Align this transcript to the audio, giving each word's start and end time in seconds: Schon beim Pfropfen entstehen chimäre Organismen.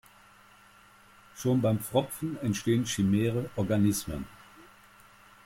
Schon 1.35 1.61
beim 1.61 1.77
Pfropfen 1.77 2.35
entstehen 2.41 2.85
chimäre 2.87 3.51
Organismen. 3.55 4.25